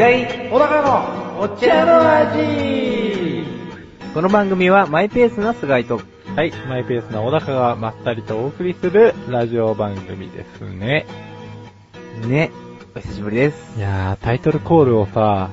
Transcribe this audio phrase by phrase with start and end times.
[0.00, 3.44] 菅井小高のお茶の味
[4.14, 6.00] この番組はマイペースな菅井と、
[6.34, 11.04] はい、マイペースな小高がまったりとお送りするラジオ番組ですね。
[12.26, 12.50] ね、
[12.96, 13.78] お久しぶりです。
[13.78, 15.50] いやー、タイトルコールをさ、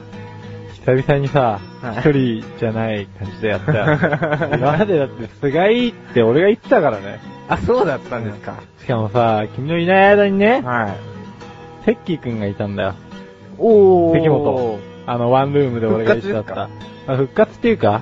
[0.86, 3.86] 久々にさはい、一人じゃない感じでやったよ。
[4.56, 7.20] 今までだって菅井って俺が言ってたからね。
[7.50, 8.54] あ、そうだったんですか。
[8.80, 11.86] しかもさ、君のいない間にね、はい。
[11.86, 12.96] セッキーくんがいたんだよ。
[13.58, 14.80] お関本。
[15.06, 16.70] あの、ワンルームで俺が一緒だっ復た。
[17.08, 18.02] あ復活っていうか、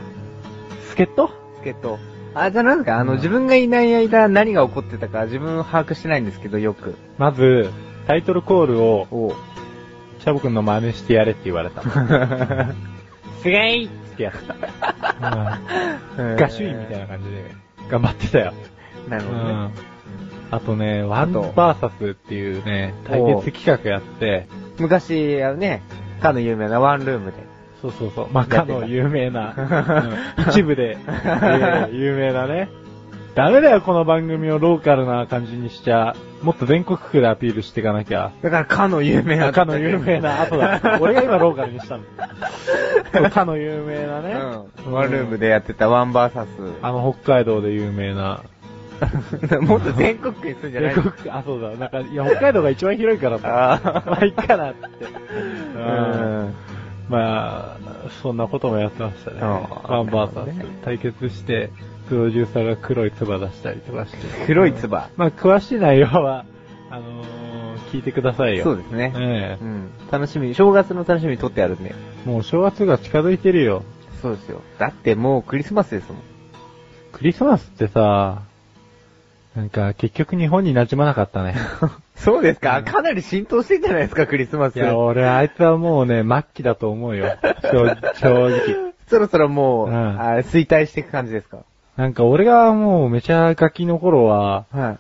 [0.89, 1.29] 助っ人？
[1.57, 1.99] 助っ人。
[2.33, 6.95] あ、じゃあなんですか、あの、うん自分がいない間何が起こってたか自分把握してないんですけど、よく。
[7.17, 7.70] まず、
[8.07, 9.34] タイトルコールを、お
[10.20, 11.81] チャボくんの真似してやれって言われた。
[13.41, 14.55] 菅井ってやってた。
[16.17, 17.51] うんガシュインみたいな感じで
[17.90, 18.53] 頑張ってたよ。
[19.07, 19.49] なるほどね。
[19.49, 19.71] うん。
[20.51, 24.47] あとね、ワンバーサスっていうね、対決企画やって、
[24.79, 25.81] 昔、あのね、
[26.21, 27.37] かの有名なワンルームで。
[27.81, 32.70] そうそうそう、まあ、かの有名な、う ん一部で、えー有名なね。
[33.35, 36.15] ダメだよ、この番組をローカルな感じにしちゃ。
[36.41, 38.31] もっと全国区でアピールしていかなきゃ。
[38.41, 39.51] だから、かの有名な。
[39.51, 40.79] かの有名な、あとだ。
[41.01, 43.29] 俺が今ローカルにしたの。
[43.29, 44.37] かの有名なね。
[44.85, 44.93] うん。
[44.93, 46.48] ワンルームでやってたワンバーサス。
[46.81, 48.40] あの、北海道で有名な。
[49.62, 51.70] もっと全国区にするんじゃない全国区、あ、そうだ。
[51.71, 54.04] なんか、いや、北海道が一番広いからさ。
[54.05, 54.85] まあ、いいかなって。
[54.85, 56.54] ううんん。
[57.10, 59.37] まあ、そんなこともやってましたね。
[59.41, 61.71] ワンバーサス対決して、
[62.10, 64.18] プロデューサーが黒い唾出したりとかして。
[64.46, 65.09] 黒い唾？
[65.18, 66.46] まあ、詳しい内容は、
[66.90, 68.63] あのー、聞いてくださいよ。
[68.63, 69.13] そうですね。
[69.18, 69.90] えうん。
[70.12, 71.94] 楽しみ、正月の楽しみに撮ってあるんで。
[72.25, 73.84] えもう正月が近づいてるよ。
[74.22, 74.62] そうですよ。
[74.80, 76.22] だってもうクリスマスですもん。
[77.12, 78.42] クリスマスってさ、
[79.56, 81.56] なんか結局日本に馴染まなかったね。
[82.16, 82.82] そうですか？
[82.84, 84.76] かなり浸透してんじゃないですか、クリスマス。
[84.78, 87.36] いや、俺あいつはもうね、末期だと思うよ。
[87.72, 88.60] 正 正直。
[89.08, 91.60] そろそろもう、うんあ衰退していく感じですか？
[91.96, 94.98] なんか俺がもうめちゃガキの頃は、はい。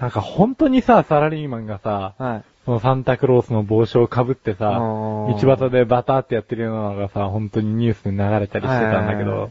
[0.00, 2.42] なんか本当にさ、サラリーマンがさ、はい。
[2.64, 9.48] そのサンタクロースの帽子をかぶってさ、あ道ー端でバターってやってるようなのがさ、本当にニュースに流れたりしてたんだけはいはいはどい、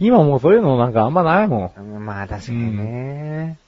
[0.00, 2.04] 今もうそういうのなんかあんまないもん。
[2.04, 3.58] まあ確かにね。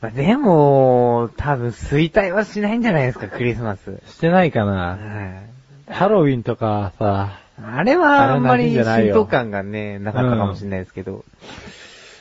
[0.00, 4.00] まあでも、多分衰退はしないんじゃないですか、クリスマス。
[4.06, 5.42] してないかはな。
[5.88, 5.92] い。
[5.92, 11.24] ハロウィンとかさ、あれはあんまり浸透感がね、なかったかもしれないですけど。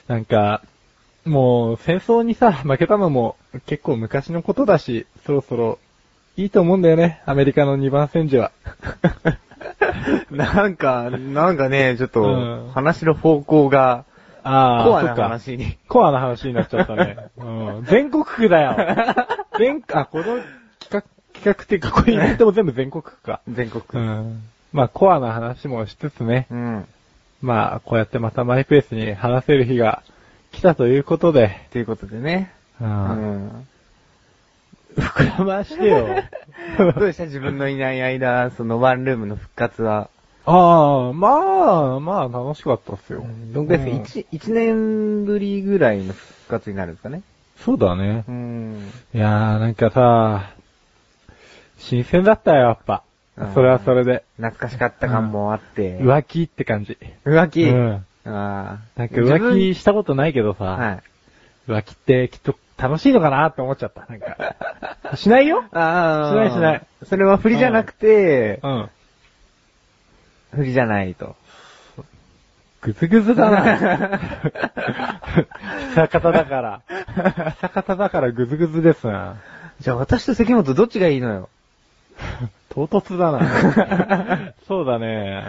[0.08, 0.62] なんか、
[1.24, 3.36] もう戦争にさ、負けたのも
[3.66, 5.80] 結構昔のことだし、そろそろ
[6.36, 8.52] いいと思うんだよね、アメリカの2番戦時は。
[10.32, 12.26] なんか、なんかね、ちょっとう
[12.70, 14.06] ん、話の方向が、
[14.50, 15.78] ああ、コアな話に。
[15.88, 17.18] コアな話になっちゃったね。
[17.38, 17.44] う
[17.82, 18.76] ん、全国区だよ。
[19.60, 20.44] 全、あ、この企
[20.90, 23.42] 画、企画っていうか、これイベントも全部全国区か。
[23.48, 23.84] 全国。
[24.04, 24.44] うん。
[24.74, 26.86] まあ、コアな話もしつつね、うん。
[27.42, 30.04] まあ、こうやってまたマイペースに話せる日が
[30.52, 32.52] 来たということで、ということでね。
[32.82, 32.86] う。
[32.86, 33.68] うんん。
[34.98, 36.08] 膨らましてよ。
[36.78, 37.26] どうでした？
[37.26, 40.10] 自分のいない間、そのワンルームの復活は。
[40.46, 43.26] ああ、まあ、まあ、楽しかったっすよ。
[43.54, 47.22] どんぐらいうんですか ?1、一年ぶりぐらいの復活になるんですかね
[47.58, 48.24] そうだね。
[48.28, 48.92] うん。
[49.14, 50.52] いやー、なんかさ、
[51.78, 53.04] 新鮮だったよ、やっぱ
[53.38, 53.54] うん。
[53.54, 54.24] それはそれで。
[54.38, 55.98] 懐かしかった感もあって。
[56.00, 56.98] 浮気って感じ。
[57.26, 57.64] 浮気？
[57.64, 57.94] うん。
[57.94, 58.80] ああ。
[58.96, 61.00] なんか浮気したことないけどさ、はい。
[61.72, 64.06] 浮気ってきっと楽しいのかなって思っちゃった。
[64.10, 65.16] なんか。
[65.16, 65.64] しないよ？
[65.72, 66.32] ああ。
[66.32, 66.82] しないしない。
[67.04, 68.90] それは振りじゃなくて、うん。
[70.52, 71.36] 振りじゃないと。
[72.82, 74.20] ぐずぐずだな。
[75.96, 76.82] 久方だから。
[77.62, 79.36] 久方だからぐずぐずですな。
[79.82, 81.50] じゃあ私と関本どっちがいいのよ。
[82.70, 84.54] 唐突だな。
[84.68, 85.44] そうだね。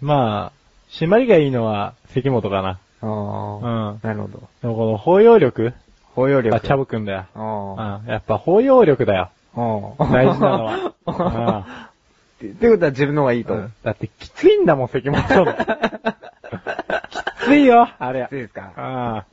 [0.00, 0.52] まあ、
[0.90, 2.68] 締まりがいいのは関本かな。
[2.68, 3.06] ああ。
[3.06, 4.48] うんなるほど。
[4.62, 5.74] でもこの包容力
[6.14, 6.56] 包容力。
[6.56, 7.24] あ、チャボくんだよ。
[7.34, 8.10] あうん。
[8.10, 9.30] やっぱ包容力だよ。
[9.54, 10.04] あ。
[10.04, 11.86] 大事なのは。
[12.48, 12.52] は。
[12.54, 13.54] ってことは自分の方がいいと。
[13.54, 15.54] うんだってきついんだもん、関本の。
[15.54, 15.56] き
[17.44, 18.20] ついよ、あれ。
[18.20, 18.72] いいですか？
[18.76, 19.24] ああ。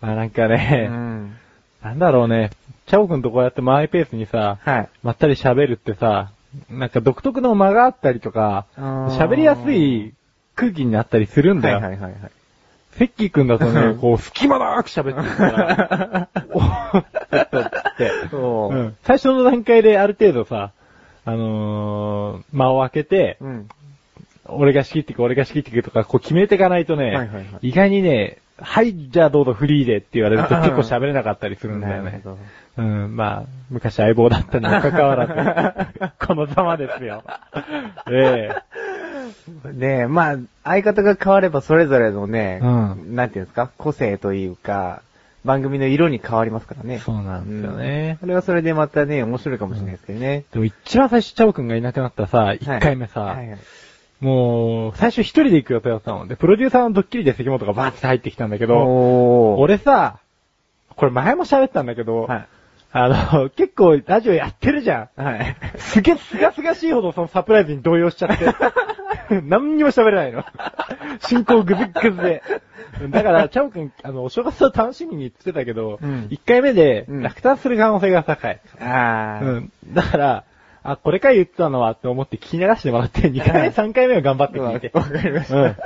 [0.00, 1.36] まあなんかうね、ん。
[1.82, 2.50] なんだろうね。
[2.86, 4.88] チャボくんとこうやってマイペースにさ、はい。
[5.02, 6.30] まったり喋るってさ、
[6.70, 10.14] なんか独特の間があったりとか、喋りやすい
[10.54, 11.76] 空気になったりするんだよ。
[11.80, 12.30] はいはいはいはい。
[12.92, 17.04] セッキーくんだとね、 こう、隙間なく喋ってるから、 おっ
[17.50, 18.82] とって、そうう。
[18.84, 20.70] ん最初の段階である程度さ、
[21.26, 23.68] あのー、間を空けて、うん。
[24.48, 32.22] 俺が仕切っていく、俺が仕切っていくとか、こう決めていかないとね、はいはいはい意外にね、はい、じゃあどうぞフリーでって言われると結構喋れなかったりするんだよね。
[32.78, 37.24] うん、まあ、昔相棒だったにもかかわらず、 このざまですよ。
[38.08, 38.50] え
[39.74, 45.02] で、まあ、相方が変わればそれぞれのね、うなんていうんですか、個性というか、
[45.46, 46.98] 番組の色に変わりますからえね。
[46.98, 48.18] そうなんですよね。
[48.20, 50.44] それはそれでまたね、面白いかもしれないですけどね。
[50.52, 53.58] でも一番最初、チャオくんがいなくなったさ、一回目さ、はいはい
[54.20, 59.56] もう、最初一人で行く予定だったので、プロデューサーのドッキリで関本がバーって入ってきたんだけど。
[59.58, 60.20] 俺さ、
[60.96, 62.48] これ前も喋ったんだけど、はい。
[62.98, 65.22] あの、結構ラジオやってるじゃん。
[65.22, 65.56] はい。
[65.76, 68.46] すげえすがすがしいほどそのサプライズに動揺しちゃって。
[69.44, 70.44] 何にも喋れないの。
[71.20, 72.42] 進行ぐずっぐずで。
[73.10, 78.60] だから、チャオくん、あの、お正月を楽しみに言ってたけど、うん1回目でうん落胆する可能性が高い。
[78.80, 79.44] あー。
[79.44, 79.72] うん。
[79.92, 80.44] だから、
[80.82, 84.90] あ、これから言ってたのはって思って聞き流してもらって、2回目、3回目は頑張って聞いて。
[84.94, 85.76] わかりましたうん。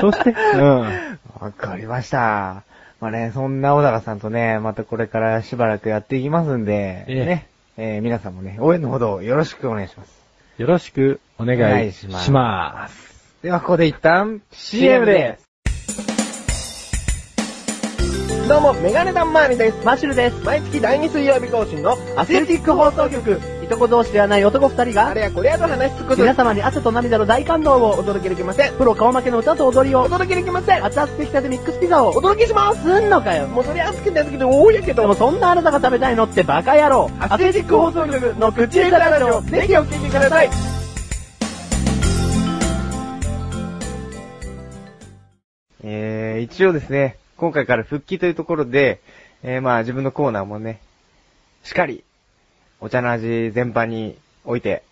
[0.00, 1.18] そして、うん。
[1.40, 2.62] わかりました。
[3.02, 10.22] まあね、そんな小高さんとね、またこれからしばらくやっていきますんで、ええね、えー皆さんもね、応援のほどよろしくお願いします。
[10.56, 13.40] よろしくお願いしますます。
[13.42, 15.52] では、ここで一旦 CM です。
[18.48, 19.84] どうも、メガネタンマーニです。
[19.84, 20.44] マッシュルです。
[20.44, 23.61] 毎月第2水曜日更新のアスレチック放送局。
[23.72, 26.20] いとこ同士ではない男二人が、あれやこれやと話し尽くす。
[26.20, 28.74] 皆様に汗と涙の大感動をお届けできません。
[28.74, 30.84] プロ顔負けの歌と踊りをお届けできません。
[30.84, 32.82] 熱々できたてミックスピザをお届けします。
[32.82, 33.48] すんのかよ。
[33.48, 35.02] もうそりゃ熱くて熱くて多いやけど。
[35.02, 37.10] でもそんなあなたが食べたいのってバカ野郎。
[37.18, 40.50] アスレチック放送局の口枝ラジオ、ぜひお聞きください。
[45.84, 49.00] えー、一応ですね、今回から復帰というところで、
[49.42, 50.80] えー、まあ自分のコーナーもね、
[51.64, 52.04] しっかり、
[52.84, 54.82] お茶の味全般において、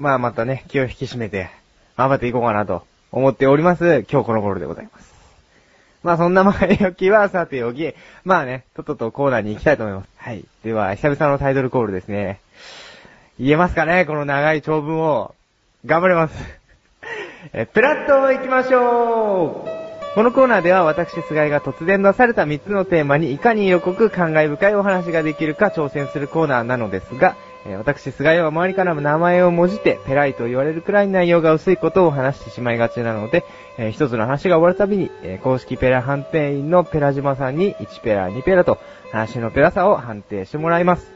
[0.00, 1.48] まあまたね、気を引き締めて、
[1.96, 5.14] 頑張っていこうかなと思っております、今日この頃でございます。
[6.02, 7.94] まあそんな前置きはさておき、
[8.24, 10.08] まあね、とっととコーナーに行きたいと思います。
[10.16, 10.44] はい。
[10.64, 12.40] では、久々のタイトルコールですね。
[13.38, 15.36] 言えますかねこの長い長文を。
[15.86, 16.34] 頑張ります。
[17.52, 19.79] え、プラット行きましょう
[20.14, 33.44] このコーナーでは私、菅井が突然出された3つのテーマにいかに色濃く感慨深いお話ができるか挑戦するコーナーなのですが、えー私、菅井は周りからも名前をもじって、ペライと言われるくらい内容が薄いことを話してしまいがちなので、
[33.78, 38.78] えー一つの話が終わるたびに、えー公式ペラ判定員のペラ島さんに1ペラ、2ペラと、
[39.12, 41.12] 話のペラさを判定してもらいます。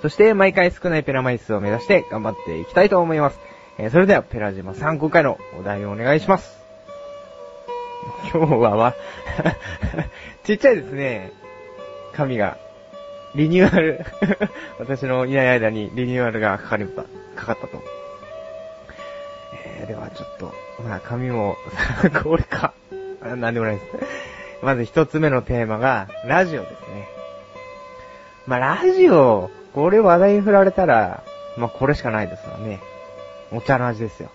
[0.00, 3.38] そして、毎回少ないペラ枚数を目指して頑張っていきたいと思います。
[3.76, 6.55] えーそれでは、ペラ島さん、今回のお題をお願いします。
[8.32, 8.94] 今日はわ、
[10.44, 11.32] ちっちゃいですね。
[12.12, 12.56] 紙が。
[13.34, 14.04] リニューアル。
[14.80, 17.02] 私のいない間にリニューアルがかかりました。
[17.40, 17.82] かかったと。
[19.52, 21.56] えー、ではちょっと、まあ紙も、
[22.24, 22.72] これか。
[23.20, 23.86] なんでもないです。
[24.62, 27.08] まず一つ目のテーマが、ラジオですね。
[28.46, 31.22] まあラジオ、これ話題に振られたら、
[31.56, 32.80] まあこれしかないですわね。
[33.52, 34.30] お茶の味ですよ。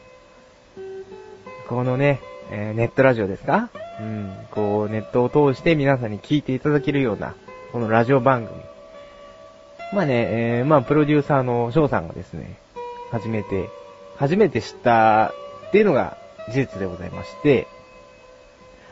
[1.68, 2.22] このね、
[2.52, 3.70] えーネットラジオですか
[4.01, 4.33] うん。
[4.51, 7.35] こう、ネットを通して皆さんに聞いていただけるような、
[7.71, 8.59] このラジオ番組。
[9.94, 10.28] まあね、
[10.59, 12.57] えーまあ、プロデューサーの翔さんがですね、
[13.11, 13.69] 初めて、
[14.18, 15.33] 初めて知った
[15.68, 16.18] っていうのが
[16.49, 17.68] 事実でございまして、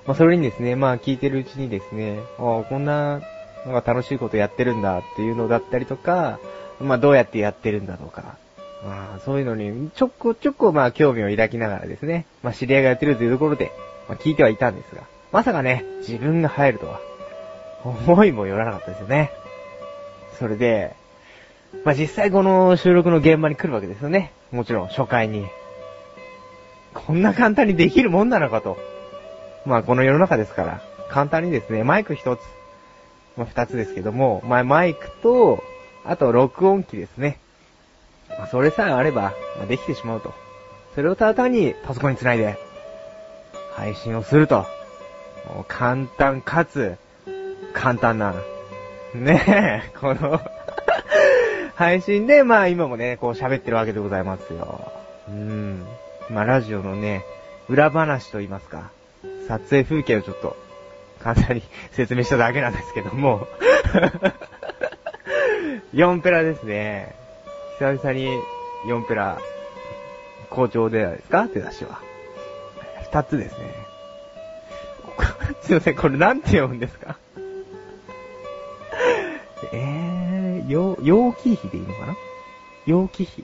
[0.05, 3.22] まあ、それにですね、まあ、聞いてるうちにですね、ああ、こんな、
[3.65, 6.39] のが楽しいことやってるんだっていうのだったりとか、
[6.79, 8.38] まあ、どうやってやってるんだとか、
[8.86, 13.72] まあ、そういうのに、ちょこちょこ、まあ、興味を抱きながらですね、まあ、知り合いがやってるというところで、
[14.10, 17.00] まあ、聞いてはいたんですが、まさかね、自分が入るとは、
[17.86, 19.32] 思いもよらなかったですよね。
[20.39, 20.96] それで、
[21.86, 24.34] まあ、実際この収録の現場に来るわけですよね。
[24.51, 25.48] もちろん、初回に。
[26.96, 28.78] こんな簡単にできるもんなのかと。
[29.66, 32.39] まあ、この世の中ですから、簡単にですね、マイク一つ、
[33.38, 35.63] まあ、二つですけども、まあ、マイクと、
[36.04, 37.38] あと録音機ですね。
[38.30, 40.34] まあ、それさえあれば、まあ、できてしまうと。
[40.96, 42.58] それをただ単にパソコンにつないで、
[43.79, 44.65] 配信をすると。
[45.48, 46.98] もう簡単かつ、
[47.74, 48.33] 簡単な、
[49.15, 49.41] ね
[49.88, 50.39] え、 この、
[51.75, 54.91] 配信で、まあ今もね、こう喋ってるわけでございますよ。
[55.29, 55.86] うん。
[56.29, 57.24] まあラジオのね、
[57.69, 58.91] 裏話と言いますか、
[59.48, 60.57] 撮影風景をちょっと、
[61.24, 63.48] 簡単に 説明しただけなんですけども、
[65.95, 67.15] 4ペラですね。
[67.79, 68.27] 久々に
[68.88, 69.38] 4ペラ、
[70.50, 71.48] 好調ではですか？
[71.48, 72.09] 手出しは。
[73.12, 73.75] 2つですね。
[75.62, 77.18] すいません、これなんて読むんですか？
[79.74, 82.16] えー、よ、陽気比でいいのかな？
[82.86, 83.44] 陽気比。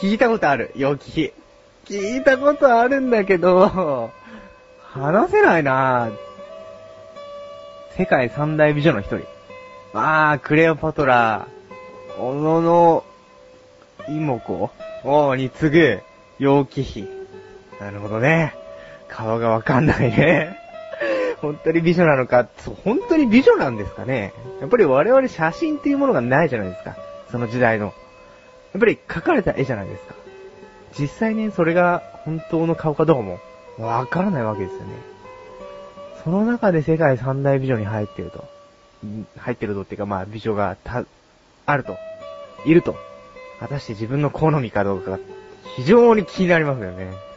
[0.00, 1.32] 聞いたことある、陽気比。
[1.84, 4.10] 聞いたことあるんだけど、
[4.80, 6.12] 話せないなぁ。
[7.96, 9.26] 世界三大美女の一人。
[9.92, 11.46] あー、クレオパトラ、
[12.18, 13.04] 小野の
[14.08, 14.70] 妹子
[15.04, 16.02] おーに次ぐ、
[16.38, 17.19] 陽気妃。
[17.80, 18.54] なるほどね。
[19.08, 20.58] 顔がわかんないね。
[21.40, 22.46] 本当に美女なのか、
[22.84, 24.34] 本当に美女なんですかね。
[24.60, 26.96] やっぱり我々写真っていうものがないじゃないですか。
[27.30, 27.86] その時代の。
[27.86, 27.92] や
[28.78, 30.14] っぱり描かれた絵じゃないですか。
[30.98, 33.38] 実際ね、それが本当の顔かどうかも
[33.78, 34.86] わからないわけですよね。
[36.22, 38.44] その中で世界三大美女に入ってると。
[39.38, 41.04] 入ってるとっていうか、まあ美女がた、
[41.64, 41.96] あると。
[42.66, 42.94] いると。
[43.58, 45.18] 果たして自分の好みかどうかが
[45.76, 47.29] 非常に気になりますよね。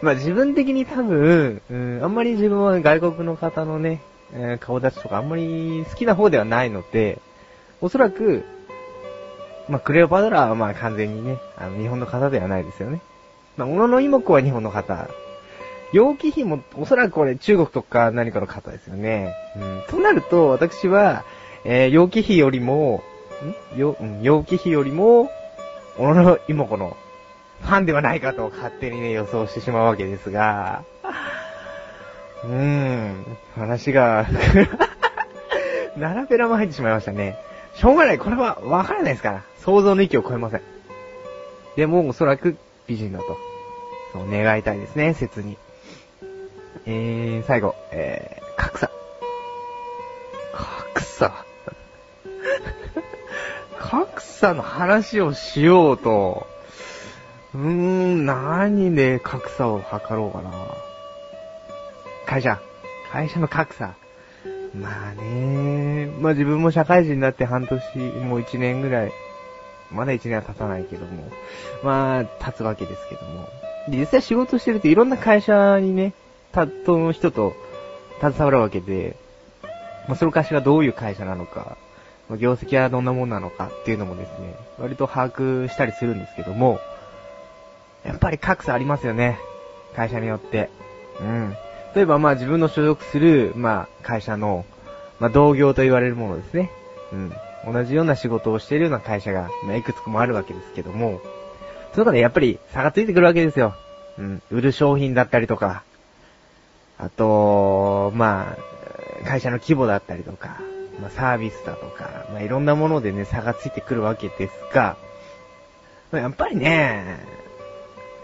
[0.02, 4.00] まあ自分的に多分、うん、あんまり自分は外国の方のね、
[4.32, 7.18] えー顔立ちとかあんまり好きな方ではないので、
[7.80, 8.44] おそらく、
[9.68, 13.00] まあクレオパトラはまあ完全にね、あの日本の方ではないですよね。
[13.56, 15.08] まあ、小野の妹子は日本の方。
[15.92, 19.34] 陽気妃もおそらくこれ中国とか何かの方ですよね。
[19.56, 19.82] うん。
[19.88, 21.24] となると、私は、
[21.64, 23.02] えー、陽気妃よりも、
[23.74, 23.78] ん？
[23.78, 25.30] よ、うん、陽気妃よりも、
[25.98, 26.96] 小野の妹子の
[27.62, 30.84] ファンではないかと勝手にね、予想してしまうわけですが、
[32.44, 34.26] うーん、話が、
[35.96, 37.36] 並べらも入ってしまいましたね。
[37.74, 39.42] しょうがない、これはわからないですから。
[39.58, 40.62] 想像の域を超えません。
[41.76, 43.38] でも、おそらく美人だと。
[44.12, 45.56] そう願いたいですね、切に。
[46.86, 48.90] えー、最後、えー、格差。
[50.52, 51.44] 格差？
[53.78, 56.46] 格差の話をしようと、
[57.54, 60.50] うーん、何で格差を図ろうかな。
[62.26, 62.60] 会社。
[63.12, 63.94] 会社の格差。
[64.72, 69.12] まあねまあ自分も社会人になって半年、もう一年ぐらい、
[69.90, 71.28] まだ一年は経たないけども、
[71.82, 73.48] まあ、経つわけですけども。
[73.88, 76.12] 実際仕事してるといろんな会社にね、
[76.52, 77.54] 担当の人と
[78.20, 79.16] 携わるわけで、
[80.06, 81.76] まあ、その会社がどういう会社なのか、
[82.28, 86.78] まあ業績はどんなもんなのかっていうのもですね、割と把握したりするんですけども、
[88.04, 89.38] やっぱり格差ありますよね。
[89.94, 90.70] 会社によって。
[91.20, 91.56] うん。
[91.94, 94.64] 例えばまあ自分の所属する、まあ会社の、
[95.18, 96.70] まあ同業と言われるものですね。
[97.12, 97.32] うん。
[97.72, 101.20] 同じような仕事をしているような会社が、まあいくつかもあるわけですけども、
[101.92, 103.74] その中でやっぱり差がついてくるわけですよ。
[104.18, 104.42] うん。
[104.50, 105.82] 売る商品だったりとか、
[106.98, 108.56] あと、ま
[109.22, 110.60] あ、会社の規模だったりとか、
[111.00, 114.96] まあサービスだとか、まあいろんなものでね、差がついてくるわけですが、
[116.12, 117.39] まあやっぱりね、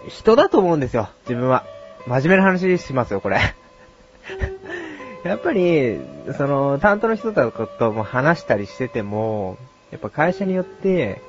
[0.08, 1.64] 人だと思うんですよ、自分は。
[2.06, 3.38] 真面目な話しますよ、これ。
[5.25, 6.00] やっぱり、
[6.36, 9.56] その、担当の人ととも話したりしてても、
[9.90, 11.20] やっぱ会社によって、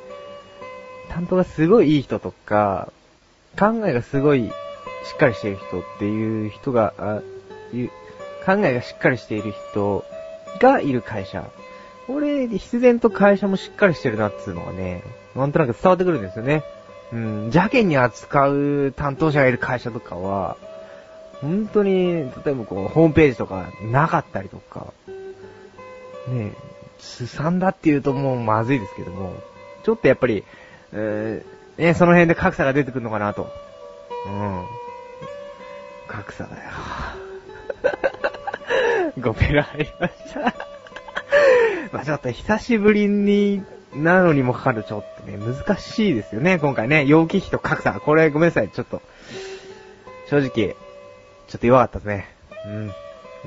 [1.09, 2.91] 担当がすごいいい人とか、
[3.57, 4.51] 考えがすごい
[5.03, 7.21] しっかりしている人っていう人が、あ
[7.73, 7.89] いう
[8.45, 10.05] 考えがしっかりしている人
[10.59, 11.43] がいる会社。
[12.05, 15.03] これ、必然と会社もしっかりしてるなっていうのがね、
[15.35, 16.63] なんとなく伝わってくるんですよね。
[17.11, 20.57] うん、邪険に扱う担当者がいる会社とかは、
[21.41, 24.93] 本当に、例えばこう、ホームページとかなかったりとか、
[26.27, 26.53] ねえ、
[26.99, 29.33] すさんだって言うともうまずいですけども、
[29.83, 30.43] ちょっとやっぱり、
[30.91, 33.51] えー、ね、その辺で格差が出てくるのかなと。
[34.25, 34.65] うん。
[36.07, 36.61] 格差だよ。
[39.21, 40.39] ごペラ入りました。
[41.91, 43.63] まあちょっと久しぶりに
[43.95, 47.05] なのにもかかるちょっとね、難しいですよね、今回ね。
[47.05, 47.93] 陽気比と格差。
[47.93, 49.01] これごめんなさい、ちょっと。
[50.29, 50.75] 正直、
[51.47, 52.27] ちょっと弱かったですね。
[52.65, 52.91] うん。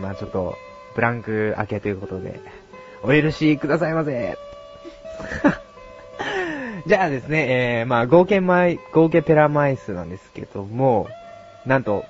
[0.03, 0.57] まあちょっと、
[0.95, 2.41] ブランク明けということで、
[3.03, 4.37] お許しくださいませ。
[6.87, 11.09] じゃあですね、えー、まあ合計枚、合計ペラ枚数なんですけども、
[11.67, 12.05] なんと、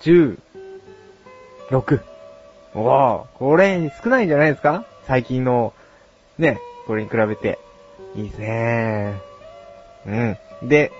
[0.00, 0.38] 10、
[1.70, 2.00] 6。
[2.74, 4.84] おおこれ少ないんじゃないですか？
[5.06, 5.72] 最近の、
[6.38, 7.58] ね、これに比べて。
[8.14, 9.20] いいですね
[10.06, 10.10] う
[10.64, 10.68] ん。
[10.68, 10.90] で、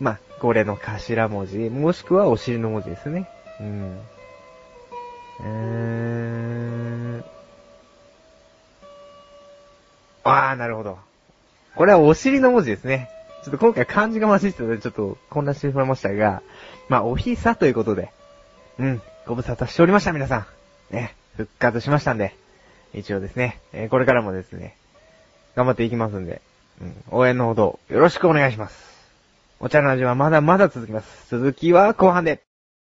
[0.00, 3.28] まあ、これの頭文字、もしくはお尻の文字ですね。
[3.60, 4.00] うん。
[5.38, 5.46] うー
[7.20, 7.24] ん。
[10.24, 10.98] あー、なるほど。
[11.76, 13.08] これはお尻の文字ですね。
[13.44, 16.42] ちょっと今回漢字が混じってたので、ちょっと混乱してしまいましたが、
[16.88, 18.10] まあ、おひさということで、
[18.80, 20.46] うん、ご無沙汰しておりました、皆さ
[20.90, 20.94] ん。
[20.94, 22.34] ね、復活しましたんで、
[22.94, 24.76] 一応ですね、えーこれからもですね、
[25.56, 26.42] 頑張っていきますんで、
[26.80, 28.92] うん、応援のほどよろしくお願いします。
[29.60, 31.30] お茶の味はまだまだ続きます。
[31.30, 32.42] 続きは後半で。